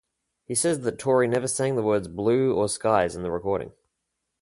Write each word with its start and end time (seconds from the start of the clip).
He 0.47 0.55
says 0.55 0.79
that 0.79 0.97
Tori 0.97 1.27
never 1.27 1.47
sang 1.47 1.75
the 1.75 1.83
words 1.83 2.07
"blue" 2.07 2.55
or 2.55 2.67
"skies" 2.67 3.15
in 3.15 3.21
the 3.21 3.29
recording. 3.29 3.71